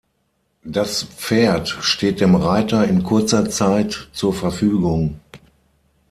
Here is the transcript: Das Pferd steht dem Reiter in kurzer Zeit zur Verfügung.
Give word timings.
Das 0.65 1.03
Pferd 1.03 1.69
steht 1.69 2.21
dem 2.21 2.33
Reiter 2.33 2.87
in 2.87 3.03
kurzer 3.03 3.47
Zeit 3.51 4.09
zur 4.13 4.33
Verfügung. 4.33 5.19